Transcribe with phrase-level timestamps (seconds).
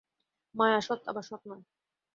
[0.55, 1.63] মায়া সৎ, আবার সৎ নয়।